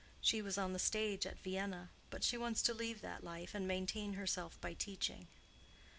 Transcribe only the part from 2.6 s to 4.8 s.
to leave that life, and maintain herself by